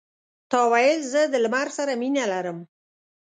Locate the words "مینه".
2.01-2.23